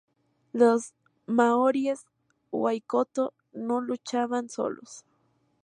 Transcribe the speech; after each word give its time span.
Los 0.51 0.95
maoríes 1.27 2.07
Waikato 2.49 3.35
no 3.53 3.81
luchaban 3.81 4.49
solos. 4.49 5.05